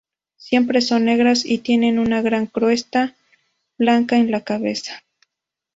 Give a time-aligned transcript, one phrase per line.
[0.37, 3.15] Siempre son negras y tienen una gran cresta
[3.77, 5.03] blanca en la cabeza".